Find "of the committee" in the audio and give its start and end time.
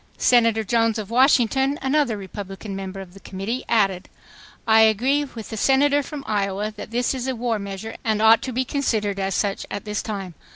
3.01-3.63